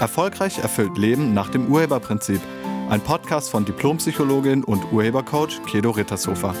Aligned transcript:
Erfolgreich 0.00 0.58
erfüllt 0.58 0.96
Leben 0.96 1.34
nach 1.34 1.50
dem 1.50 1.70
Urheberprinzip. 1.70 2.40
Ein 2.88 3.02
Podcast 3.02 3.50
von 3.50 3.66
Diplompsychologin 3.66 4.64
und 4.64 4.90
Urhebercoach 4.92 5.62
Kedo 5.66 5.90
Rittershofer. 5.90 6.54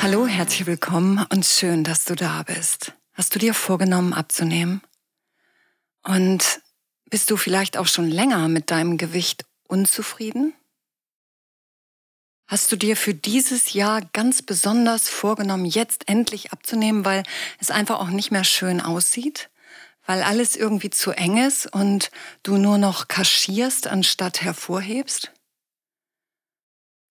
Hallo, 0.00 0.26
herzlich 0.28 0.66
willkommen 0.66 1.26
und 1.30 1.44
schön, 1.44 1.82
dass 1.82 2.04
du 2.04 2.14
da 2.14 2.44
bist. 2.44 2.92
Hast 3.14 3.34
du 3.34 3.40
dir 3.40 3.52
vorgenommen 3.52 4.12
abzunehmen? 4.12 4.80
Und 6.04 6.60
bist 7.10 7.30
du 7.32 7.36
vielleicht 7.36 7.76
auch 7.76 7.88
schon 7.88 8.08
länger 8.08 8.48
mit 8.48 8.70
deinem 8.70 8.96
Gewicht 8.96 9.44
unzufrieden? 9.66 10.54
Hast 12.48 12.72
du 12.72 12.76
dir 12.76 12.96
für 12.96 13.12
dieses 13.12 13.74
Jahr 13.74 14.00
ganz 14.14 14.40
besonders 14.40 15.10
vorgenommen, 15.10 15.66
jetzt 15.66 16.08
endlich 16.08 16.50
abzunehmen, 16.50 17.04
weil 17.04 17.22
es 17.60 17.70
einfach 17.70 18.00
auch 18.00 18.08
nicht 18.08 18.30
mehr 18.30 18.44
schön 18.44 18.80
aussieht? 18.80 19.50
Weil 20.06 20.22
alles 20.22 20.56
irgendwie 20.56 20.88
zu 20.88 21.10
eng 21.10 21.36
ist 21.36 21.66
und 21.66 22.10
du 22.42 22.56
nur 22.56 22.78
noch 22.78 23.06
kaschierst, 23.06 23.86
anstatt 23.86 24.40
hervorhebst? 24.40 25.30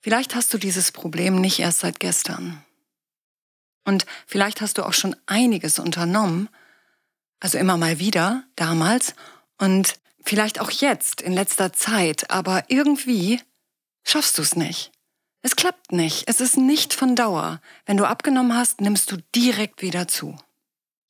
Vielleicht 0.02 0.34
hast 0.34 0.52
du 0.56 0.58
dieses 0.58 0.92
Problem 0.92 1.40
nicht 1.40 1.60
erst 1.60 1.82
seit 1.82 2.00
gestern. 2.00 2.66
Und 3.86 4.08
vielleicht 4.26 4.60
hast 4.60 4.80
du 4.80 4.88
auch 4.88 4.94
schon 4.94 5.16
einiges 5.28 5.78
unternommen, 5.78 6.50
also 7.40 7.60
immer 7.60 7.78
mal 7.78 8.00
wieder, 8.00 8.44
damals, 8.56 9.14
und 9.60 10.00
vielleicht 10.24 10.60
auch 10.60 10.72
jetzt, 10.72 11.22
in 11.22 11.34
letzter 11.34 11.74
Zeit, 11.74 12.32
aber 12.32 12.64
irgendwie 12.70 13.40
schaffst 14.04 14.40
du 14.40 14.42
es 14.42 14.56
nicht. 14.56 14.92
Es 15.48 15.56
klappt 15.56 15.94
nicht. 15.94 16.26
Es 16.28 16.42
ist 16.42 16.58
nicht 16.58 16.94
von 16.94 17.16
Dauer. 17.16 17.62
Wenn 17.86 17.96
du 17.96 18.04
abgenommen 18.04 18.54
hast, 18.54 18.82
nimmst 18.82 19.10
du 19.14 19.18
direkt 19.34 19.82
wieder 19.82 20.06
zu. 20.10 20.36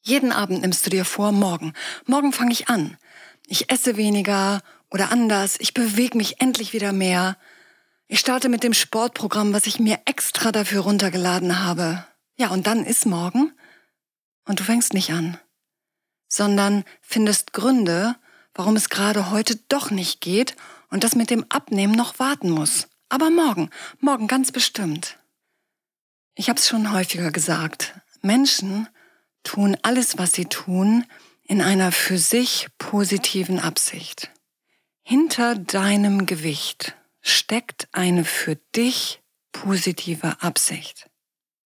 Jeden 0.04 0.32
Abend 0.32 0.62
nimmst 0.62 0.86
du 0.86 0.92
dir 0.92 1.06
vor, 1.06 1.32
morgen. 1.32 1.74
Morgen 2.06 2.32
fange 2.32 2.52
ich 2.52 2.70
an. 2.70 2.98
Ich 3.48 3.72
esse 3.72 3.98
weniger 3.98 4.62
oder 4.92 5.12
anders. 5.12 5.56
Ich 5.60 5.74
bewege 5.74 6.16
mich 6.16 6.40
endlich 6.40 6.72
wieder 6.72 6.94
mehr. 6.94 7.36
Ich 8.08 8.20
starte 8.20 8.48
mit 8.48 8.62
dem 8.62 8.76
Sportprogramm, 8.76 9.54
was 9.54 9.66
ich 9.66 9.80
mir 9.80 10.02
extra 10.06 10.52
dafür 10.52 10.82
runtergeladen 10.82 11.66
habe. 11.66 12.06
Ja, 12.36 12.50
und 12.50 12.68
dann 12.68 12.86
ist 12.86 13.08
morgen 13.08 13.54
und 14.46 14.60
du 14.60 14.64
fängst 14.64 14.94
nicht 14.94 15.10
an, 15.14 15.40
sondern 16.28 16.84
findest 17.02 17.54
Gründe, 17.54 18.16
warum 18.54 18.76
es 18.76 18.90
gerade 18.90 19.32
heute 19.32 19.56
doch 19.68 19.90
nicht 19.90 20.22
geht 20.22 20.56
und 20.92 21.04
das 21.04 21.16
mit 21.16 21.32
dem 21.32 21.44
Abnehmen 21.50 21.96
noch 21.96 22.20
warten 22.20 22.52
muss. 22.52 22.88
Aber 23.10 23.30
morgen, 23.30 23.70
morgen 24.00 24.28
ganz 24.28 24.52
bestimmt. 24.52 25.18
Ich 26.36 26.50
habe 26.50 26.60
es 26.60 26.68
schon 26.68 26.92
häufiger 26.92 27.32
gesagt. 27.32 28.00
Menschen 28.22 28.88
tun 29.44 29.78
alles, 29.82 30.18
was 30.18 30.34
sie 30.34 30.46
tun, 30.46 31.06
in 31.44 31.62
einer 31.62 31.92
für 31.92 32.18
sich 32.18 32.68
positiven 32.78 33.60
Absicht. 33.60 34.32
Hinter 35.04 35.56
deinem 35.56 36.26
Gewicht 36.26 36.96
steckt 37.22 37.88
eine 37.94 38.26
für 38.26 38.58
dich 38.76 39.22
positive 39.54 40.42
Absicht. 40.42 41.10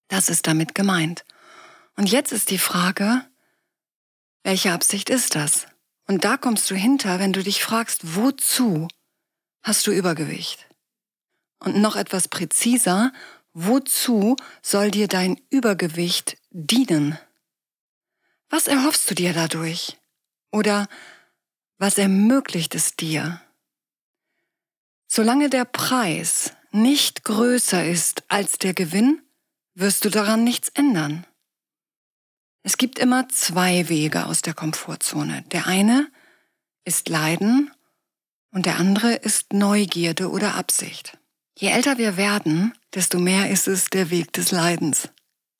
Das 0.08 0.28
ist 0.28 0.46
damit 0.46 0.74
gemeint. 0.74 1.24
Und 1.96 2.10
jetzt 2.10 2.32
ist 2.32 2.50
die 2.50 2.58
Frage, 2.58 3.24
welche 4.44 4.72
Absicht 4.72 5.10
ist 5.10 5.34
das? 5.34 5.66
Und 6.06 6.24
da 6.24 6.36
kommst 6.36 6.70
du 6.70 6.74
hinter, 6.74 7.18
wenn 7.18 7.32
du 7.32 7.42
dich 7.42 7.62
fragst, 7.62 8.14
wozu 8.14 8.88
hast 9.62 9.86
du 9.86 9.92
Übergewicht? 9.92 10.66
Und 11.62 11.76
noch 11.76 11.94
etwas 11.94 12.26
präziser, 12.26 13.12
wozu 13.52 14.34
soll 14.62 14.90
dir 14.90 15.06
dein 15.06 15.40
Übergewicht 15.48 16.36
dienen? 16.50 17.16
Was 18.50 18.66
erhoffst 18.66 19.08
du 19.08 19.14
dir 19.14 19.32
dadurch? 19.32 19.96
Oder 20.50 20.88
was 21.78 21.98
ermöglicht 21.98 22.74
es 22.74 22.96
dir? 22.96 23.40
Solange 25.06 25.50
der 25.50 25.64
Preis 25.64 26.52
nicht 26.72 27.22
größer 27.22 27.84
ist 27.84 28.24
als 28.28 28.58
der 28.58 28.74
Gewinn, 28.74 29.22
wirst 29.74 30.04
du 30.04 30.10
daran 30.10 30.42
nichts 30.42 30.68
ändern. 30.70 31.24
Es 32.64 32.76
gibt 32.76 32.98
immer 32.98 33.28
zwei 33.28 33.88
Wege 33.88 34.26
aus 34.26 34.42
der 34.42 34.54
Komfortzone. 34.54 35.42
Der 35.52 35.68
eine 35.68 36.10
ist 36.84 37.08
Leiden 37.08 37.70
und 38.50 38.66
der 38.66 38.78
andere 38.78 39.14
ist 39.14 39.52
Neugierde 39.52 40.28
oder 40.28 40.56
Absicht. 40.56 41.18
Je 41.62 41.68
älter 41.68 41.96
wir 41.96 42.16
werden, 42.16 42.74
desto 42.92 43.20
mehr 43.20 43.48
ist 43.48 43.68
es 43.68 43.88
der 43.88 44.10
Weg 44.10 44.32
des 44.32 44.50
Leidens. 44.50 45.10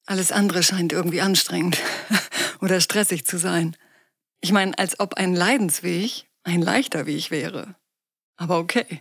Alles 0.05 0.33
andere 0.33 0.65
scheint 0.65 0.93
irgendwie 0.93 1.21
anstrengend 1.21 1.79
oder 2.61 2.81
stressig 2.81 3.25
zu 3.25 3.39
sein. 3.39 3.77
Ich 4.41 4.51
meine, 4.51 4.77
als 4.77 4.99
ob 4.99 5.15
ein 5.15 5.33
Leidensweg 5.33 6.27
ein 6.43 6.61
leichter 6.61 7.07
Weg 7.07 7.31
wäre. 7.31 7.77
Aber 8.37 8.59
okay. 8.59 9.01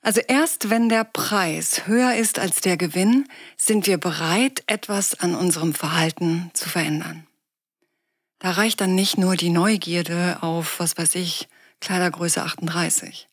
Also 0.00 0.22
erst 0.26 0.70
wenn 0.70 0.88
der 0.88 1.04
Preis 1.04 1.86
höher 1.86 2.14
ist 2.14 2.38
als 2.38 2.62
der 2.62 2.78
Gewinn, 2.78 3.28
sind 3.58 3.86
wir 3.86 3.98
bereit, 3.98 4.62
etwas 4.66 5.20
an 5.20 5.34
unserem 5.34 5.74
Verhalten 5.74 6.50
zu 6.54 6.70
verändern. 6.70 7.26
Da 8.38 8.52
reicht 8.52 8.80
dann 8.80 8.94
nicht 8.94 9.18
nur 9.18 9.36
die 9.36 9.50
Neugierde 9.50 10.38
auf, 10.40 10.80
was 10.80 10.96
weiß 10.96 11.16
ich, 11.16 11.48
Kleidergröße 11.80 12.42
38 12.42 13.27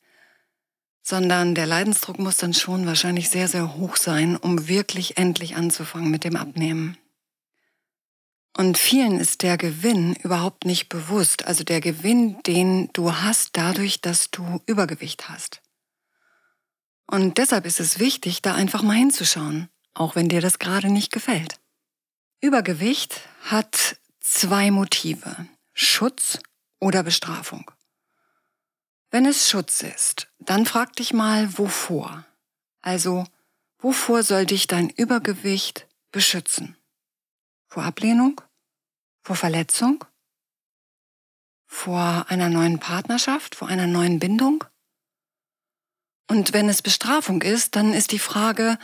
sondern 1.05 1.53
der 1.53 1.67
Leidensdruck 1.67 2.17
muss 2.17 2.37
dann 2.37 2.55
schon 2.55 2.87
wahrscheinlich 2.87 3.29
sehr, 3.29 3.47
sehr 3.47 3.75
hoch 3.75 3.95
sein, 3.95 4.35
um 4.35 4.67
wirklich 4.67 5.17
endlich 5.17 5.55
anzufangen 5.55 6.09
mit 6.09 6.23
dem 6.23 6.35
Abnehmen. 6.35 6.97
Und 8.57 8.77
vielen 8.77 9.19
ist 9.19 9.43
der 9.43 9.57
Gewinn 9.57 10.15
überhaupt 10.15 10.65
nicht 10.65 10.89
bewusst, 10.89 11.45
also 11.45 11.63
der 11.63 11.79
Gewinn, 11.79 12.41
den 12.47 12.89
du 12.93 13.13
hast 13.13 13.51
dadurch, 13.53 14.01
dass 14.01 14.31
du 14.31 14.61
Übergewicht 14.65 15.29
hast. 15.29 15.61
Und 17.05 17.37
deshalb 17.37 17.67
ist 17.67 17.79
es 17.79 17.99
wichtig, 17.99 18.41
da 18.41 18.55
einfach 18.55 18.81
mal 18.81 18.95
hinzuschauen, 18.95 19.69
auch 19.93 20.15
wenn 20.15 20.27
dir 20.27 20.41
das 20.41 20.57
gerade 20.57 20.89
nicht 20.89 21.11
gefällt. 21.11 21.59
Übergewicht 22.41 23.21
hat 23.43 23.97
zwei 24.21 24.71
Motive, 24.71 25.47
Schutz 25.73 26.39
oder 26.79 27.03
Bestrafung. 27.03 27.69
Wenn 29.15 29.25
es 29.25 29.49
Schutz 29.49 29.81
ist, 29.81 30.27
dann 30.39 30.65
frag 30.65 30.93
dich 30.97 31.13
mal, 31.13 31.57
wovor? 31.57 32.25
Also, 32.81 33.23
wovor 33.77 34.23
soll 34.23 34.45
dich 34.45 34.67
dein 34.67 34.89
Übergewicht 34.89 35.87
beschützen? 36.11 36.75
Vor 37.69 37.83
Ablehnung? 37.83 38.41
Vor 39.23 39.37
Verletzung? 39.37 40.03
Vor 41.65 42.25
einer 42.27 42.49
neuen 42.49 42.79
Partnerschaft? 42.79 43.55
Vor 43.55 43.69
einer 43.69 43.87
neuen 43.87 44.19
Bindung? 44.19 44.65
Und 46.29 46.51
wenn 46.51 46.67
es 46.67 46.81
Bestrafung 46.81 47.41
ist, 47.41 47.77
dann 47.77 47.93
ist 47.93 48.11
die 48.11 48.19
Frage, 48.19 48.77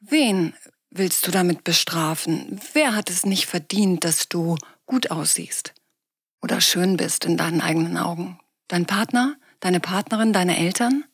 wen 0.00 0.52
willst 0.90 1.28
du 1.28 1.30
damit 1.30 1.62
bestrafen? 1.62 2.60
Wer 2.72 2.96
hat 2.96 3.08
es 3.08 3.24
nicht 3.24 3.46
verdient, 3.46 4.02
dass 4.02 4.28
du 4.28 4.58
gut 4.84 5.12
aussiehst 5.12 5.74
oder 6.42 6.60
schön 6.60 6.96
bist 6.96 7.24
in 7.24 7.36
deinen 7.36 7.60
eigenen 7.60 7.96
Augen? 7.96 8.40
Dein 8.66 8.84
Partner? 8.84 9.36
Deine 9.66 9.80
Partnerin, 9.80 10.32
deine 10.32 10.58
Eltern? 10.58 11.04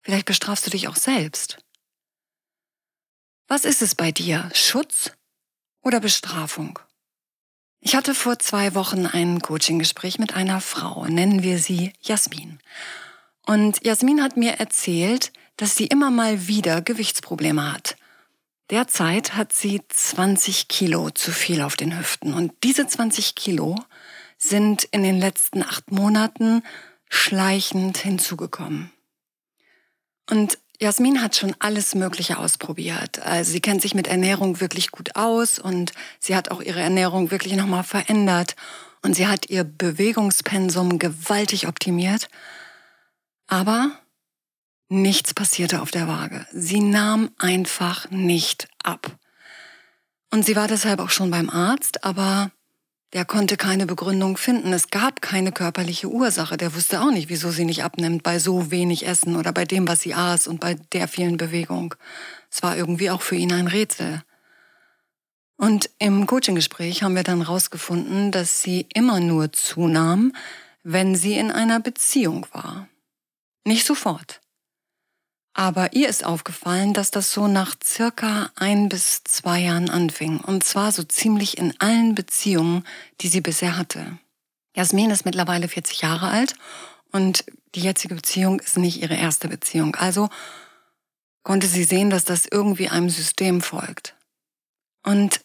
Vielleicht 0.00 0.24
bestrafst 0.24 0.66
du 0.66 0.70
dich 0.70 0.88
auch 0.88 0.96
selbst. 0.96 1.58
Was 3.48 3.66
ist 3.66 3.82
es 3.82 3.94
bei 3.94 4.12
dir? 4.12 4.50
Schutz 4.54 5.12
oder 5.82 6.00
Bestrafung? 6.00 6.78
Ich 7.80 7.94
hatte 7.94 8.14
vor 8.14 8.38
zwei 8.38 8.74
Wochen 8.74 9.04
ein 9.04 9.42
Coaching-Gespräch 9.42 10.18
mit 10.18 10.34
einer 10.34 10.62
Frau, 10.62 11.04
nennen 11.04 11.42
wir 11.42 11.58
sie 11.58 11.92
Jasmin. 12.00 12.60
Und 13.44 13.84
Jasmin 13.84 14.22
hat 14.22 14.38
mir 14.38 14.52
erzählt, 14.52 15.30
dass 15.58 15.76
sie 15.76 15.86
immer 15.86 16.10
mal 16.10 16.48
wieder 16.48 16.80
Gewichtsprobleme 16.80 17.74
hat. 17.74 17.98
Derzeit 18.70 19.34
hat 19.34 19.52
sie 19.52 19.82
20 19.86 20.68
Kilo 20.68 21.10
zu 21.10 21.30
viel 21.30 21.60
auf 21.60 21.76
den 21.76 21.98
Hüften. 21.98 22.32
Und 22.32 22.54
diese 22.64 22.86
20 22.86 23.34
Kilo 23.34 23.76
sind 24.38 24.84
in 24.84 25.02
den 25.02 25.18
letzten 25.18 25.62
acht 25.62 25.92
Monaten 25.92 26.62
schleichend 27.14 27.98
hinzugekommen. 27.98 28.90
Und 30.28 30.58
Jasmin 30.80 31.22
hat 31.22 31.36
schon 31.36 31.54
alles 31.60 31.94
Mögliche 31.94 32.38
ausprobiert. 32.38 33.20
Also 33.20 33.52
sie 33.52 33.60
kennt 33.60 33.80
sich 33.82 33.94
mit 33.94 34.06
Ernährung 34.06 34.60
wirklich 34.60 34.90
gut 34.90 35.14
aus 35.16 35.58
und 35.58 35.92
sie 36.18 36.34
hat 36.34 36.50
auch 36.50 36.60
ihre 36.60 36.80
Ernährung 36.80 37.30
wirklich 37.30 37.54
nochmal 37.54 37.84
verändert 37.84 38.56
und 39.02 39.14
sie 39.14 39.26
hat 39.26 39.50
ihr 39.50 39.64
Bewegungspensum 39.64 40.98
gewaltig 40.98 41.68
optimiert. 41.68 42.28
Aber 43.46 43.92
nichts 44.88 45.34
passierte 45.34 45.82
auf 45.82 45.90
der 45.90 46.08
Waage. 46.08 46.46
Sie 46.52 46.80
nahm 46.80 47.30
einfach 47.38 48.10
nicht 48.10 48.68
ab. 48.82 49.18
Und 50.32 50.44
sie 50.44 50.56
war 50.56 50.66
deshalb 50.66 50.98
auch 51.00 51.10
schon 51.10 51.30
beim 51.30 51.48
Arzt, 51.48 52.02
aber 52.04 52.50
der 53.14 53.24
konnte 53.24 53.56
keine 53.56 53.86
Begründung 53.86 54.36
finden. 54.36 54.72
Es 54.72 54.90
gab 54.90 55.22
keine 55.22 55.52
körperliche 55.52 56.08
Ursache. 56.08 56.56
Der 56.56 56.74
wusste 56.74 57.00
auch 57.00 57.12
nicht, 57.12 57.28
wieso 57.28 57.52
sie 57.52 57.64
nicht 57.64 57.84
abnimmt 57.84 58.24
bei 58.24 58.40
so 58.40 58.72
wenig 58.72 59.06
Essen 59.06 59.36
oder 59.36 59.52
bei 59.52 59.64
dem, 59.64 59.86
was 59.86 60.00
sie 60.00 60.14
aß 60.14 60.48
und 60.48 60.58
bei 60.58 60.74
der 60.92 61.06
vielen 61.06 61.36
Bewegung. 61.36 61.94
Es 62.50 62.62
war 62.64 62.76
irgendwie 62.76 63.10
auch 63.10 63.22
für 63.22 63.36
ihn 63.36 63.52
ein 63.52 63.68
Rätsel. 63.68 64.22
Und 65.56 65.90
im 66.00 66.26
Coaching-Gespräch 66.26 67.04
haben 67.04 67.14
wir 67.14 67.22
dann 67.22 67.40
rausgefunden, 67.40 68.32
dass 68.32 68.62
sie 68.62 68.86
immer 68.92 69.20
nur 69.20 69.52
zunahm, 69.52 70.32
wenn 70.82 71.14
sie 71.14 71.34
in 71.34 71.52
einer 71.52 71.78
Beziehung 71.78 72.46
war. 72.52 72.88
Nicht 73.64 73.86
sofort. 73.86 74.40
Aber 75.54 75.92
ihr 75.92 76.08
ist 76.08 76.24
aufgefallen, 76.24 76.92
dass 76.92 77.12
das 77.12 77.32
so 77.32 77.46
nach 77.46 77.76
circa 77.82 78.50
ein 78.56 78.88
bis 78.88 79.22
zwei 79.22 79.60
Jahren 79.60 79.88
anfing. 79.88 80.40
Und 80.40 80.64
zwar 80.64 80.90
so 80.90 81.04
ziemlich 81.04 81.58
in 81.58 81.72
allen 81.80 82.16
Beziehungen, 82.16 82.84
die 83.20 83.28
sie 83.28 83.40
bisher 83.40 83.78
hatte. 83.78 84.18
Jasmin 84.76 85.10
ist 85.10 85.24
mittlerweile 85.24 85.68
40 85.68 86.00
Jahre 86.02 86.28
alt 86.28 86.56
und 87.12 87.44
die 87.76 87.80
jetzige 87.80 88.16
Beziehung 88.16 88.58
ist 88.58 88.76
nicht 88.76 89.00
ihre 89.00 89.14
erste 89.14 89.46
Beziehung. 89.46 89.94
Also 89.94 90.28
konnte 91.44 91.68
sie 91.68 91.84
sehen, 91.84 92.10
dass 92.10 92.24
das 92.24 92.46
irgendwie 92.46 92.88
einem 92.88 93.08
System 93.08 93.60
folgt. 93.60 94.16
Und 95.04 95.40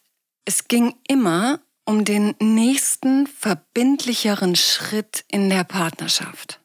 es 0.45 0.67
ging 0.67 0.95
immer 1.07 1.59
um 1.85 2.05
den 2.05 2.35
nächsten 2.39 3.27
verbindlicheren 3.27 4.55
Schritt 4.55 5.25
in 5.27 5.49
der 5.49 5.63
Partnerschaft. 5.63 6.59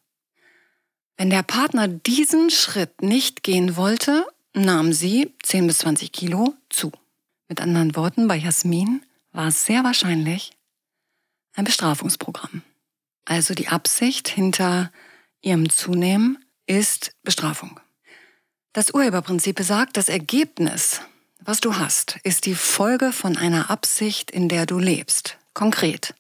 Wenn 1.16 1.30
der 1.30 1.42
Partner 1.42 1.86
diesen 1.88 2.50
Schritt 2.50 3.02
nicht 3.02 3.42
gehen 3.42 3.76
wollte, 3.76 4.26
nahm 4.52 4.92
sie 4.92 5.32
10 5.42 5.66
bis 5.66 5.78
20 5.78 6.12
Kilo 6.12 6.54
zu. 6.70 6.92
Mit 7.48 7.60
anderen 7.60 7.94
Worten, 7.94 8.26
bei 8.26 8.36
Jasmin 8.36 9.04
war 9.32 9.48
es 9.48 9.64
sehr 9.64 9.84
wahrscheinlich 9.84 10.52
ein 11.54 11.64
Bestrafungsprogramm. 11.64 12.62
Also 13.24 13.54
die 13.54 13.68
Absicht 13.68 14.28
hinter 14.28 14.90
ihrem 15.40 15.70
Zunehmen 15.70 16.44
ist 16.66 17.14
Bestrafung. 17.22 17.80
Das 18.72 18.92
Urheberprinzip 18.92 19.56
besagt, 19.56 19.96
das 19.96 20.08
Ergebnis, 20.08 21.00
was 21.38 21.60
du 21.60 21.76
hast, 21.76 22.18
ist 22.24 22.46
die 22.46 22.54
Folge 22.54 23.12
von 23.12 23.36
einer 23.36 23.70
Absicht, 23.70 24.30
in 24.30 24.48
der 24.48 24.66
du 24.66 24.78
lebst. 24.78 25.38
Konkret. 25.52 26.14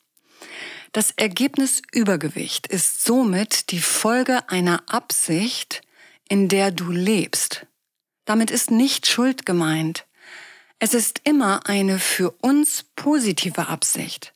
Das 0.94 1.10
Ergebnis 1.10 1.82
Übergewicht 1.90 2.68
ist 2.68 3.02
somit 3.02 3.72
die 3.72 3.80
Folge 3.80 4.48
einer 4.48 4.80
Absicht, 4.86 5.80
in 6.28 6.48
der 6.48 6.70
du 6.70 6.92
lebst. 6.92 7.66
Damit 8.26 8.52
ist 8.52 8.70
nicht 8.70 9.08
Schuld 9.08 9.44
gemeint. 9.44 10.06
Es 10.78 10.94
ist 10.94 11.22
immer 11.24 11.66
eine 11.66 11.98
für 11.98 12.30
uns 12.30 12.84
positive 12.94 13.66
Absicht. 13.66 14.34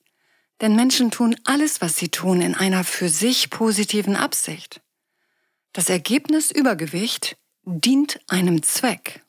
Denn 0.60 0.75
Menschen 0.75 1.12
tun 1.12 1.37
alles, 1.44 1.81
was 1.81 1.96
sie 1.96 2.08
tun, 2.08 2.40
in 2.40 2.56
einer 2.56 2.82
für 2.82 3.08
sich 3.08 3.50
positiven 3.50 4.16
Absicht. 4.16 4.81
Das 5.72 5.88
Ergebnis 5.88 6.50
Übergewicht 6.50 7.37
dient 7.62 8.19
einem 8.26 8.64
Zweck. 8.64 9.22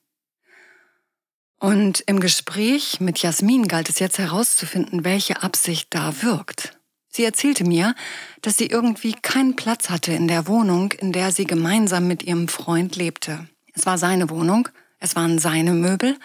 Und 1.59 1.99
im 2.07 2.21
Gespräch 2.21 2.99
mit 2.99 3.19
Jasmin 3.19 3.67
galt 3.67 3.87
es 3.87 3.99
jetzt 3.99 4.17
herauszufinden, 4.17 5.03
welche 5.03 5.43
Absicht 5.43 5.89
da 5.91 6.23
wirkt. 6.23 6.78
Sie 7.09 7.23
erzählte 7.23 7.63
mir, 7.63 7.95
dass 8.41 8.57
sie 8.57 8.67
irgendwie 8.67 9.13
keinen 9.13 9.56
Platz 9.56 9.89
hatte 9.89 10.13
in 10.13 10.27
der 10.27 10.47
Wohnung, 10.47 10.91
in 10.94 11.11
der 11.11 11.31
sie 11.31 11.45
gemeinsam 11.45 12.07
mit 12.07 12.23
ihrem 12.23 12.47
Freund 12.47 12.95
lebte. 12.95 13.47
Es 13.73 13.85
war 13.85 13.97
seine 13.97 14.29
Wohnung, 14.29 14.69
es 15.00 15.15
waren 15.15 15.39
seine 15.39 15.73
Möbel, 15.73 16.17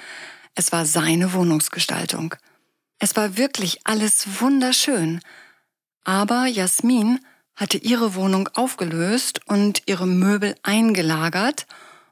es 0.54 0.72
war 0.72 0.84
seine 0.84 1.32
Wohnungsgestaltung. 1.32 2.34
Es 2.98 3.16
war 3.16 3.36
wirklich 3.36 3.80
alles 3.84 4.40
wunderschön. 4.40 5.20
Aber 6.04 6.46
Jasmin 6.46 7.20
hatte 7.56 7.78
ihre 7.78 8.14
Wohnung 8.14 8.48
aufgelöst 8.54 9.40
und 9.46 9.82
ihre 9.86 10.06
Möbel 10.06 10.54
eingelagert 10.62 11.66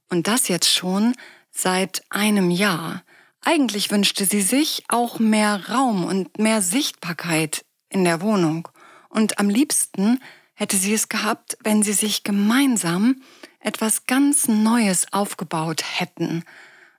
und 0.08 0.28
das 0.28 0.48
jetzt 0.48 0.72
schon 0.72 1.14
seit 1.50 2.02
einem 2.08 2.50
Jahr. 2.50 3.02
Eigentlich 3.42 3.90
wünschte 3.90 4.24
sie 4.24 4.40
sich 4.40 4.84
auch 4.88 5.18
mehr 5.18 5.68
Raum 5.68 6.04
und 6.04 6.38
mehr 6.38 6.62
Sichtbarkeit 6.62 7.64
in 7.92 8.04
der 8.04 8.20
Wohnung. 8.20 8.68
Und 9.08 9.38
am 9.38 9.48
liebsten 9.48 10.20
hätte 10.54 10.76
sie 10.76 10.94
es 10.94 11.08
gehabt, 11.08 11.58
wenn 11.62 11.82
sie 11.82 11.92
sich 11.92 12.24
gemeinsam 12.24 13.22
etwas 13.60 14.06
ganz 14.06 14.48
Neues 14.48 15.12
aufgebaut 15.12 15.82
hätten. 15.98 16.44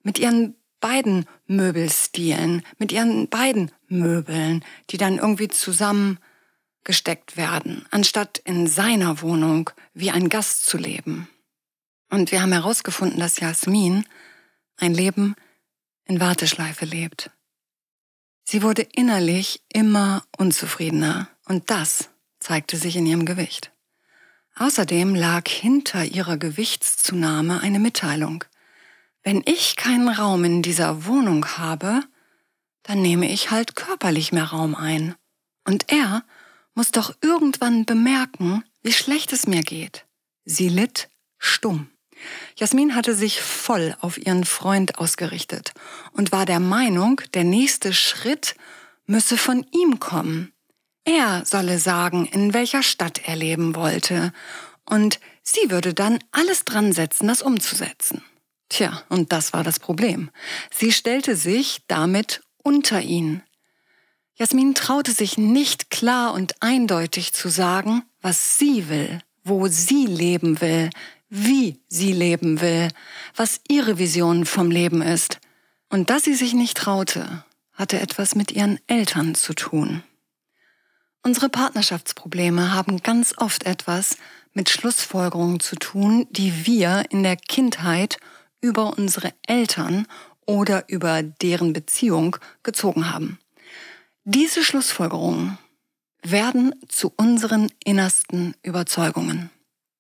Mit 0.04 0.20
ihren 0.20 0.56
beiden 0.80 1.26
Möbelstilen, 1.48 2.62
mit 2.78 2.92
ihren 2.92 3.30
beiden 3.30 3.72
Möbeln, 3.88 4.66
die 4.90 4.98
dann 4.98 5.18
irgendwie 5.18 5.48
zusammengesteckt 5.48 7.38
werden, 7.38 7.86
anstatt 7.90 8.40
in 8.40 8.68
seiner 8.68 9.22
Wohnung 9.22 9.70
wie 9.94 10.12
ein 10.12 10.30
Gast 10.30 10.66
zu 10.66 10.78
leben. 10.78 11.30
Und 12.10 12.32
wir 12.32 12.42
haben 12.42 12.52
herausgefunden, 12.52 13.20
dass 13.20 13.40
Jasmin 13.40 14.06
ein 14.78 14.94
Leben 14.94 15.36
in 16.06 16.20
Warteschleife 16.20 16.86
lebt. 16.86 17.32
Sie 18.54 18.62
wurde 18.62 18.84
innerlich 18.84 19.64
immer 19.74 20.24
unzufriedener 20.38 21.28
und 21.46 21.72
das 21.72 22.12
zeigte 22.38 22.78
sich 22.78 22.96
in 22.96 23.08
ihrem 23.08 23.26
Gewicht. 23.26 23.72
Außerdem 24.54 25.16
lag 25.16 25.50
hinter 25.50 26.06
ihrer 26.06 26.38
Gewichtszunahme 26.38 27.62
eine 27.62 27.80
Mitteilung. 27.80 28.44
Wenn 29.24 29.42
ich 29.44 29.76
keinen 29.76 30.08
Raum 30.08 30.44
in 30.44 30.62
dieser 30.62 31.08
Wohnung 31.08 31.58
habe, 31.58 32.04
dann 32.84 33.02
nehme 33.02 33.28
ich 33.32 33.50
halt 33.50 33.76
körperlich 33.76 34.32
mehr 34.32 34.46
Raum 34.46 34.76
ein. 34.76 35.16
Und 35.68 35.92
er 35.92 36.24
muss 36.76 36.92
doch 36.92 37.12
irgendwann 37.22 37.86
bemerken, 37.86 38.64
wie 38.84 38.94
schlecht 38.94 39.34
es 39.34 39.48
mir 39.48 39.64
geht. 39.64 40.06
Sie 40.46 40.70
litt 40.70 41.10
stumm. 41.40 41.90
Jasmin 42.56 42.96
hatte 42.96 43.16
sich 43.16 43.42
voll 43.42 43.96
auf 44.02 44.18
ihren 44.18 44.46
Freund 44.46 45.00
ausgerichtet 45.00 45.74
und 46.12 46.32
war 46.32 46.46
der 46.46 46.60
Meinung, 46.60 47.22
der 47.34 47.44
nächste 47.44 47.94
Schritt 47.94 48.56
müsse 49.06 49.38
von 49.38 49.66
ihm 49.72 50.00
kommen. 50.00 50.54
Er 51.06 51.44
solle 51.46 51.80
sagen, 51.80 52.26
in 52.26 52.54
welcher 52.54 52.84
Stadt 52.84 53.22
er 53.26 53.36
leben 53.36 53.76
wollte, 53.76 54.32
und 54.86 55.20
sie 55.44 55.72
würde 55.72 55.94
dann 55.94 56.20
alles 56.32 56.66
dran 56.66 56.92
setzen, 56.92 57.28
das 57.28 57.42
umzusetzen. 57.42 58.22
Tja, 58.70 59.04
und 59.10 59.32
das 59.32 59.54
war 59.54 59.64
das 59.64 59.80
Problem. 59.80 60.30
Sie 60.72 60.92
stellte 60.92 61.36
sich 61.36 61.84
damit 61.88 62.42
unter 62.64 63.02
ihn. 63.02 63.44
Jasmin 64.36 64.74
traute 64.74 65.12
sich 65.12 65.38
nicht 65.38 65.90
klar 65.90 66.34
und 66.34 66.62
eindeutig 66.62 67.34
zu 67.34 67.50
sagen, 67.50 68.04
was 68.22 68.58
sie 68.58 68.90
will, 68.90 69.20
wo 69.44 69.68
sie 69.68 70.06
leben 70.06 70.60
will, 70.60 70.90
wie 71.36 71.80
sie 71.88 72.14
leben 72.14 72.62
will, 72.62 72.90
was 73.36 73.60
ihre 73.68 73.98
Vision 73.98 74.46
vom 74.46 74.70
Leben 74.70 75.02
ist. 75.02 75.40
Und 75.90 76.12
dass 76.12 76.26
sie 76.26 76.36
sich 76.36 76.54
nicht 76.54 76.78
traute, 76.78 77.44
hatte 77.74 78.00
etwas 78.00 78.36
mit 78.36 78.52
ihren 78.52 78.80
Eltern 78.86 79.34
zu 79.34 79.56
tun. 79.56 80.04
Unsere 81.24 81.50
Partnerschaftsprobleme 81.50 82.76
haben 82.76 83.02
ganz 83.02 83.34
oft 83.36 83.66
etwas 83.66 84.18
mit 84.54 84.70
Schlussfolgerungen 84.70 85.60
zu 85.60 85.76
tun, 85.76 86.28
die 86.30 86.68
wir 86.68 87.06
in 87.10 87.24
der 87.24 87.38
Kindheit 87.38 88.18
über 88.62 88.96
unsere 88.96 89.34
Eltern 89.48 90.06
oder 90.46 90.88
über 90.88 91.24
deren 91.24 91.74
Beziehung 91.74 92.38
gezogen 92.62 93.12
haben. 93.12 93.40
Diese 94.24 94.64
Schlussfolgerungen 94.64 95.58
werden 96.22 96.76
zu 96.90 97.12
unseren 97.18 97.72
innersten 97.84 98.54
Überzeugungen. 98.62 99.50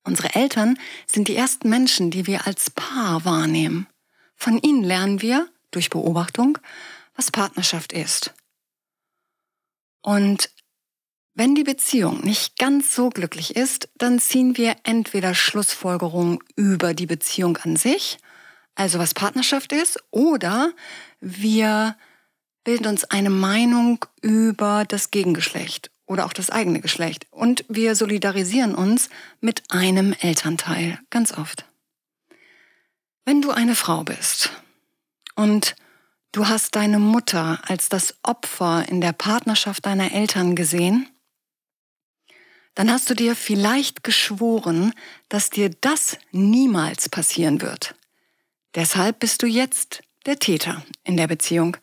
Unsere 0.03 0.35
Eltern 0.35 0.77
sind 1.05 1.27
die 1.27 1.35
ersten 1.35 1.69
Menschen, 1.69 2.11
die 2.11 2.27
wir 2.27 2.45
als 2.45 2.69
Paar 2.69 3.23
wahrnehmen. 3.25 3.87
Von 4.35 4.59
ihnen 4.59 4.83
lernen 4.83 5.21
wir 5.21 5.47
durch 5.71 5.89
Beobachtung, 5.89 6.57
was 7.15 7.31
Partnerschaft 7.31 7.93
ist. 7.93 8.33
Und 10.01 10.49
wenn 11.35 11.55
die 11.55 11.63
Beziehung 11.63 12.21
nicht 12.21 12.57
ganz 12.57 12.93
so 12.93 13.09
glücklich 13.09 13.55
ist, 13.55 13.89
dann 13.97 14.19
ziehen 14.19 14.57
wir 14.57 14.75
entweder 14.83 15.33
Schlussfolgerungen 15.33 16.39
über 16.55 16.93
die 16.93 17.07
Beziehung 17.07 17.57
an 17.57 17.75
sich, 17.77 18.17
also 18.75 18.99
was 18.99 19.13
Partnerschaft 19.13 19.71
ist, 19.71 20.03
oder 20.11 20.73
wir 21.21 21.95
bilden 22.63 22.87
uns 22.87 23.05
eine 23.05 23.29
Meinung 23.29 24.05
über 24.21 24.85
das 24.85 25.11
Gegengeschlecht 25.11 25.92
oder 26.05 26.25
auch 26.25 26.33
das 26.33 26.49
eigene 26.49 26.81
Geschlecht. 26.81 27.27
Und 27.31 27.65
wir 27.69 27.95
solidarisieren 27.95 28.75
uns 28.75 29.09
mit 29.41 29.63
einem 29.69 30.13
Elternteil, 30.19 30.99
ganz 31.09 31.31
oft. 31.37 31.65
Wenn 33.25 33.41
du 33.41 33.51
eine 33.51 33.75
Frau 33.75 34.03
bist 34.03 34.51
und 35.35 35.75
du 36.33 36.47
hast 36.47 36.75
deine 36.75 36.99
Mutter 36.99 37.61
als 37.67 37.89
das 37.89 38.15
Opfer 38.23 38.85
in 38.89 38.99
der 38.99 39.13
Partnerschaft 39.13 39.85
deiner 39.85 40.13
Eltern 40.13 40.55
gesehen, 40.55 41.07
dann 42.75 42.91
hast 42.91 43.09
du 43.09 43.13
dir 43.13 43.35
vielleicht 43.35 44.03
geschworen, 44.03 44.93
dass 45.29 45.49
dir 45.49 45.69
das 45.69 46.17
niemals 46.31 47.07
passieren 47.07 47.61
wird. 47.61 47.95
Deshalb 48.75 49.19
bist 49.19 49.43
du 49.43 49.45
jetzt 49.45 50.01
der 50.25 50.39
Täter 50.39 50.83
in 51.03 51.15
der 51.17 51.27
Beziehung. 51.27 51.77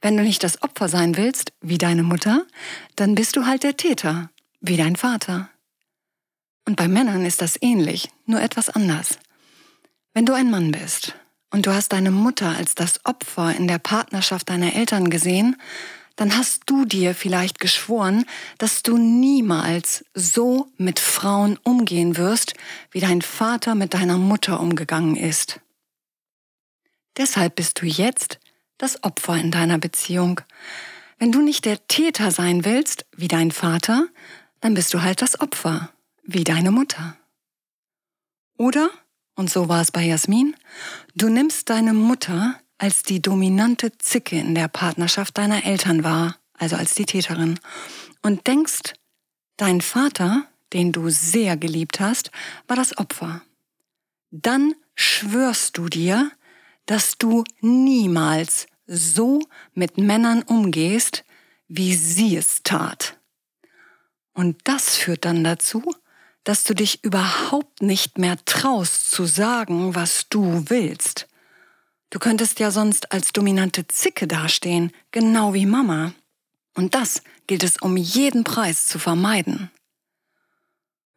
Wenn 0.00 0.16
du 0.16 0.22
nicht 0.22 0.42
das 0.42 0.62
Opfer 0.62 0.88
sein 0.88 1.16
willst, 1.16 1.52
wie 1.60 1.78
deine 1.78 2.02
Mutter, 2.02 2.46
dann 2.96 3.14
bist 3.14 3.36
du 3.36 3.46
halt 3.46 3.62
der 3.62 3.76
Täter, 3.76 4.30
wie 4.60 4.76
dein 4.76 4.96
Vater. 4.96 5.50
Und 6.66 6.76
bei 6.76 6.88
Männern 6.88 7.24
ist 7.24 7.40
das 7.40 7.58
ähnlich, 7.60 8.10
nur 8.26 8.40
etwas 8.40 8.68
anders. 8.68 9.18
Wenn 10.12 10.26
du 10.26 10.32
ein 10.32 10.50
Mann 10.50 10.72
bist 10.72 11.14
und 11.50 11.66
du 11.66 11.74
hast 11.74 11.92
deine 11.92 12.10
Mutter 12.10 12.56
als 12.56 12.74
das 12.74 13.04
Opfer 13.04 13.54
in 13.54 13.68
der 13.68 13.78
Partnerschaft 13.78 14.48
deiner 14.50 14.74
Eltern 14.74 15.10
gesehen, 15.10 15.56
dann 16.16 16.36
hast 16.36 16.62
du 16.66 16.86
dir 16.86 17.14
vielleicht 17.14 17.60
geschworen, 17.60 18.24
dass 18.58 18.82
du 18.82 18.96
niemals 18.96 20.04
so 20.14 20.72
mit 20.78 20.98
Frauen 20.98 21.58
umgehen 21.62 22.16
wirst, 22.16 22.54
wie 22.90 23.00
dein 23.00 23.22
Vater 23.22 23.74
mit 23.74 23.92
deiner 23.92 24.16
Mutter 24.16 24.60
umgegangen 24.60 25.16
ist. 25.16 25.60
Deshalb 27.18 27.56
bist 27.56 27.80
du 27.80 27.86
jetzt 27.86 28.38
das 28.78 29.02
Opfer 29.02 29.36
in 29.36 29.50
deiner 29.50 29.78
Beziehung. 29.78 30.40
Wenn 31.18 31.32
du 31.32 31.40
nicht 31.40 31.64
der 31.64 31.86
Täter 31.86 32.30
sein 32.30 32.64
willst, 32.64 33.06
wie 33.16 33.28
dein 33.28 33.50
Vater, 33.50 34.08
dann 34.60 34.74
bist 34.74 34.92
du 34.92 35.02
halt 35.02 35.22
das 35.22 35.40
Opfer, 35.40 35.90
wie 36.22 36.44
deine 36.44 36.70
Mutter. 36.70 37.16
Oder, 38.58 38.90
und 39.34 39.50
so 39.50 39.68
war 39.68 39.80
es 39.80 39.92
bei 39.92 40.02
Jasmin, 40.02 40.56
du 41.14 41.28
nimmst 41.28 41.70
deine 41.70 41.92
Mutter 41.92 42.58
als 42.78 43.02
die 43.02 43.22
dominante 43.22 43.96
Zicke 43.98 44.38
in 44.38 44.54
der 44.54 44.68
Partnerschaft 44.68 45.38
deiner 45.38 45.64
Eltern 45.64 46.04
war, 46.04 46.36
also 46.54 46.76
als 46.76 46.94
die 46.94 47.06
Täterin, 47.06 47.58
und 48.22 48.46
denkst, 48.46 48.94
dein 49.56 49.80
Vater, 49.80 50.46
den 50.72 50.92
du 50.92 51.08
sehr 51.08 51.56
geliebt 51.56 52.00
hast, 52.00 52.30
war 52.66 52.76
das 52.76 52.98
Opfer. 52.98 53.42
Dann 54.30 54.74
schwörst 54.94 55.78
du 55.78 55.88
dir, 55.88 56.30
dass 56.86 57.18
du 57.18 57.44
niemals 57.60 58.66
so 58.86 59.40
mit 59.74 59.98
Männern 59.98 60.42
umgehst, 60.42 61.24
wie 61.68 61.94
sie 61.94 62.36
es 62.36 62.62
tat. 62.62 63.18
Und 64.32 64.56
das 64.64 64.96
führt 64.96 65.24
dann 65.24 65.42
dazu, 65.42 65.82
dass 66.44 66.62
du 66.62 66.74
dich 66.74 67.02
überhaupt 67.02 67.82
nicht 67.82 68.18
mehr 68.18 68.36
traust 68.44 69.10
zu 69.10 69.24
sagen, 69.24 69.94
was 69.94 70.28
du 70.28 70.64
willst. 70.68 71.26
Du 72.10 72.20
könntest 72.20 72.60
ja 72.60 72.70
sonst 72.70 73.10
als 73.12 73.32
dominante 73.32 73.88
Zicke 73.88 74.28
dastehen, 74.28 74.92
genau 75.10 75.54
wie 75.54 75.66
Mama. 75.66 76.12
Und 76.74 76.94
das 76.94 77.22
gilt 77.48 77.64
es 77.64 77.78
um 77.78 77.96
jeden 77.96 78.44
Preis 78.44 78.86
zu 78.86 78.98
vermeiden. 78.98 79.70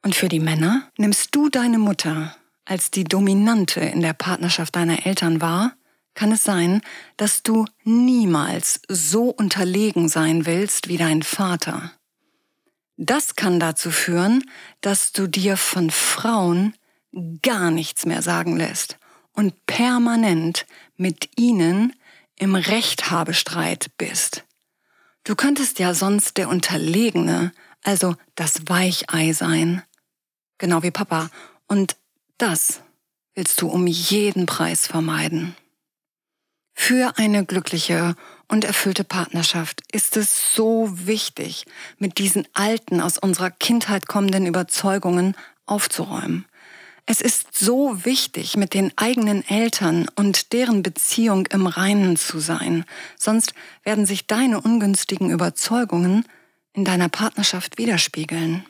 Und 0.01 0.15
für 0.15 0.29
die 0.29 0.39
Männer 0.39 0.89
nimmst 0.97 1.35
du 1.35 1.49
deine 1.49 1.77
Mutter 1.77 2.35
als 2.69 2.91
die 2.91 3.03
Dominante 3.03 3.79
in 3.79 4.01
der 4.01 4.13
Partnerschaft 4.13 4.75
deiner 4.75 5.07
Eltern 5.07 5.41
wahr, 5.41 5.73
kann 6.13 6.31
es 6.31 6.43
sein, 6.43 6.81
dass 7.17 7.41
du 7.41 7.65
niemals 7.83 8.81
so 8.87 9.29
unterlegen 9.29 10.07
sein 10.07 10.45
willst 10.45 10.87
wie 10.87 10.97
dein 10.97 11.23
Vater. 11.23 11.91
Das 12.95 13.35
kann 13.35 13.59
dazu 13.59 13.89
führen, 13.89 14.43
dass 14.81 15.13
du 15.13 15.25
dir 15.25 15.57
von 15.57 15.89
Frauen 15.89 16.75
gar 17.41 17.71
nichts 17.71 18.05
mehr 18.05 18.21
sagen 18.21 18.55
lässt 18.55 18.99
und 19.33 19.65
permanent 19.65 20.67
mit 20.95 21.29
ihnen 21.37 21.93
im 22.35 22.53
Rechthabestreit 22.53 23.89
bist. 23.97 24.43
Du 25.23 25.35
könntest 25.35 25.79
ja 25.79 25.95
sonst 25.95 26.37
der 26.37 26.49
Unterlegene, 26.49 27.51
also 27.83 28.15
das 28.35 28.67
Weichei 28.67 29.33
sein, 29.33 29.81
genau 30.59 30.83
wie 30.83 30.91
Papa, 30.91 31.31
und 31.67 31.95
das 32.41 32.81
willst 33.35 33.61
du 33.61 33.67
um 33.67 33.87
jeden 33.87 34.45
Preis 34.45 34.87
vermeiden. 34.87 35.55
Für 36.73 37.17
eine 37.17 37.45
glückliche 37.45 38.15
und 38.47 38.63
erfüllte 38.63 39.03
Partnerschaft 39.03 39.81
ist 39.91 40.17
es 40.17 40.55
so 40.55 40.89
wichtig, 41.05 41.65
mit 41.97 42.17
diesen 42.17 42.47
alten, 42.53 43.01
aus 43.01 43.17
unserer 43.17 43.51
Kindheit 43.51 44.07
kommenden 44.07 44.45
Überzeugungen 44.45 45.35
aufzuräumen. 45.65 46.45
Es 47.05 47.21
ist 47.21 47.57
so 47.57 48.05
wichtig, 48.05 48.55
mit 48.55 48.73
den 48.73 48.93
eigenen 48.95 49.47
Eltern 49.47 50.07
und 50.15 50.53
deren 50.53 50.83
Beziehung 50.83 51.47
im 51.47 51.67
Reinen 51.67 52.17
zu 52.17 52.39
sein, 52.39 52.85
sonst 53.17 53.53
werden 53.83 54.05
sich 54.05 54.27
deine 54.27 54.61
ungünstigen 54.61 55.31
Überzeugungen 55.31 56.25
in 56.73 56.85
deiner 56.85 57.09
Partnerschaft 57.09 57.77
widerspiegeln. 57.77 58.65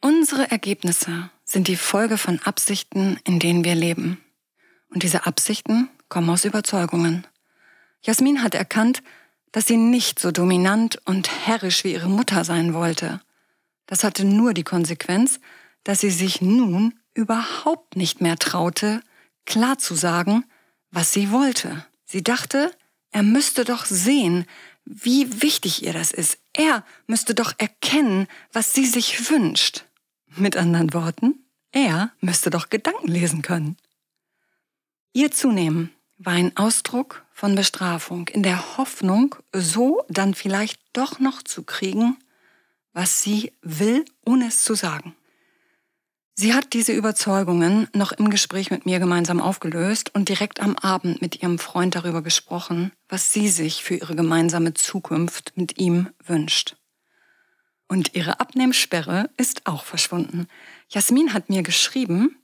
Unsere 0.00 0.50
Ergebnisse 0.50 1.30
sind 1.50 1.66
die 1.66 1.76
Folge 1.76 2.16
von 2.16 2.38
Absichten, 2.38 3.18
in 3.24 3.40
denen 3.40 3.64
wir 3.64 3.74
leben. 3.74 4.22
Und 4.88 5.02
diese 5.02 5.26
Absichten 5.26 5.90
kommen 6.08 6.30
aus 6.30 6.44
Überzeugungen. 6.44 7.26
Jasmin 8.02 8.44
hat 8.44 8.54
erkannt, 8.54 9.02
dass 9.50 9.66
sie 9.66 9.76
nicht 9.76 10.20
so 10.20 10.30
dominant 10.30 11.00
und 11.06 11.28
herrisch 11.46 11.82
wie 11.82 11.92
ihre 11.92 12.08
Mutter 12.08 12.44
sein 12.44 12.72
wollte. 12.72 13.20
Das 13.86 14.04
hatte 14.04 14.24
nur 14.24 14.54
die 14.54 14.62
Konsequenz, 14.62 15.40
dass 15.82 15.98
sie 15.98 16.10
sich 16.10 16.40
nun 16.40 16.94
überhaupt 17.14 17.96
nicht 17.96 18.20
mehr 18.20 18.38
traute, 18.38 19.02
klar 19.44 19.76
zu 19.76 19.96
sagen, 19.96 20.44
was 20.92 21.12
sie 21.12 21.32
wollte. 21.32 21.84
Sie 22.04 22.22
dachte, 22.22 22.70
er 23.10 23.24
müsste 23.24 23.64
doch 23.64 23.86
sehen, 23.86 24.46
wie 24.84 25.42
wichtig 25.42 25.82
ihr 25.82 25.94
das 25.94 26.12
ist. 26.12 26.38
Er 26.52 26.84
müsste 27.08 27.34
doch 27.34 27.54
erkennen, 27.58 28.28
was 28.52 28.72
sie 28.72 28.86
sich 28.86 29.30
wünscht. 29.30 29.84
Mit 30.36 30.56
anderen 30.56 30.92
Worten, 30.94 31.44
er 31.72 32.12
müsste 32.20 32.50
doch 32.50 32.68
Gedanken 32.68 33.08
lesen 33.08 33.42
können. 33.42 33.76
Ihr 35.12 35.30
Zunehmen 35.30 35.90
war 36.18 36.34
ein 36.34 36.56
Ausdruck 36.56 37.24
von 37.32 37.54
Bestrafung, 37.54 38.28
in 38.28 38.42
der 38.42 38.76
Hoffnung, 38.76 39.34
so 39.52 40.04
dann 40.08 40.34
vielleicht 40.34 40.80
doch 40.92 41.18
noch 41.18 41.42
zu 41.42 41.62
kriegen, 41.62 42.16
was 42.92 43.22
sie 43.22 43.52
will, 43.62 44.04
ohne 44.24 44.48
es 44.48 44.62
zu 44.62 44.74
sagen. 44.74 45.14
Sie 46.34 46.54
hat 46.54 46.72
diese 46.72 46.92
Überzeugungen 46.92 47.88
noch 47.92 48.12
im 48.12 48.30
Gespräch 48.30 48.70
mit 48.70 48.86
mir 48.86 48.98
gemeinsam 48.98 49.40
aufgelöst 49.40 50.14
und 50.14 50.28
direkt 50.28 50.60
am 50.60 50.76
Abend 50.76 51.20
mit 51.20 51.42
ihrem 51.42 51.58
Freund 51.58 51.94
darüber 51.94 52.22
gesprochen, 52.22 52.92
was 53.08 53.32
sie 53.32 53.48
sich 53.48 53.84
für 53.84 53.96
ihre 53.96 54.16
gemeinsame 54.16 54.72
Zukunft 54.74 55.52
mit 55.56 55.78
ihm 55.78 56.08
wünscht. 56.24 56.76
Und 57.90 58.14
ihre 58.14 58.38
Abnehmsperre 58.38 59.30
ist 59.36 59.66
auch 59.66 59.82
verschwunden. 59.82 60.46
Jasmin 60.90 61.34
hat 61.34 61.50
mir 61.50 61.64
geschrieben, 61.64 62.38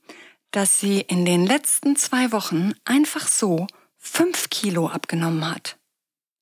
dass 0.51 0.81
sie 0.81 1.03
in 1.03 1.25
den 1.25 1.47
letzten 1.47 1.95
zwei 1.95 2.33
Wochen 2.33 2.73
einfach 2.85 3.29
so 3.29 3.69
fünf 3.97 4.51
Kilo 4.51 4.89
abgenommen 4.89 5.49
hat. 5.49 5.77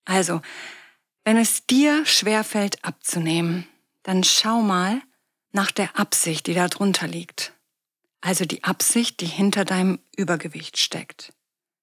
Also, 0.06 0.40
wenn 1.22 1.36
es 1.36 1.66
dir 1.66 2.06
schwerfällt 2.06 2.82
abzunehmen, 2.82 3.66
dann 4.04 4.24
schau 4.24 4.62
mal 4.62 5.02
nach 5.52 5.70
der 5.70 5.98
Absicht, 5.98 6.46
die 6.46 6.54
da 6.54 6.68
drunter 6.68 7.06
liegt. 7.06 7.52
Also 8.22 8.46
die 8.46 8.64
Absicht, 8.64 9.20
die 9.20 9.26
hinter 9.26 9.66
deinem 9.66 9.98
Übergewicht 10.16 10.78
steckt. 10.78 11.34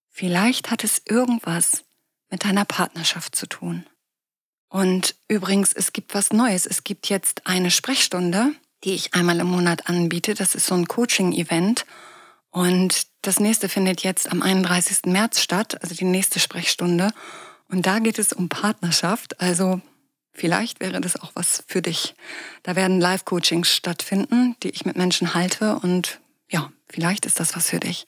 Vielleicht 0.09 0.71
hat 0.71 0.83
es 0.83 1.03
irgendwas 1.05 1.83
mit 2.31 2.45
deiner 2.45 2.65
Partnerschaft 2.65 3.35
zu 3.35 3.45
tun. 3.45 3.85
Und 4.71 5.15
übrigens, 5.27 5.73
es 5.73 5.91
gibt 5.91 6.15
was 6.15 6.31
Neues. 6.31 6.65
Es 6.65 6.85
gibt 6.85 7.09
jetzt 7.09 7.45
eine 7.45 7.71
Sprechstunde, 7.71 8.53
die 8.85 8.93
ich 8.93 9.13
einmal 9.13 9.41
im 9.41 9.47
Monat 9.47 9.89
anbiete. 9.89 10.33
Das 10.33 10.55
ist 10.55 10.65
so 10.65 10.75
ein 10.75 10.87
Coaching-Event. 10.87 11.85
Und 12.51 13.07
das 13.21 13.41
nächste 13.41 13.67
findet 13.67 14.01
jetzt 14.03 14.31
am 14.31 14.41
31. 14.41 15.11
März 15.11 15.41
statt, 15.41 15.81
also 15.81 15.93
die 15.93 16.05
nächste 16.05 16.39
Sprechstunde. 16.39 17.11
Und 17.67 17.85
da 17.85 17.99
geht 17.99 18.17
es 18.17 18.31
um 18.31 18.47
Partnerschaft. 18.47 19.41
Also 19.41 19.81
vielleicht 20.31 20.79
wäre 20.79 21.01
das 21.01 21.17
auch 21.17 21.31
was 21.33 21.65
für 21.67 21.81
dich. 21.81 22.15
Da 22.63 22.77
werden 22.77 23.01
Live-Coachings 23.01 23.69
stattfinden, 23.69 24.55
die 24.63 24.69
ich 24.69 24.85
mit 24.85 24.95
Menschen 24.95 25.33
halte. 25.33 25.79
Und 25.79 26.21
ja, 26.49 26.71
vielleicht 26.87 27.25
ist 27.25 27.41
das 27.41 27.57
was 27.57 27.69
für 27.71 27.81
dich. 27.81 28.07